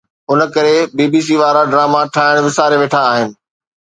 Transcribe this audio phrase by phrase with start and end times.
[0.31, 3.29] ان ڪري B B C وارا drama ٺاهڻ وساري ويٺا آهن